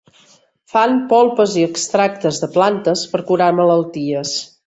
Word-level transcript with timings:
Fan 0.75 0.95
polpes 1.11 1.53
i 1.63 1.65
extractes 1.65 2.41
de 2.45 2.49
plantes 2.57 3.05
per 3.13 3.23
curar 3.31 3.53
malalties. 3.61 4.35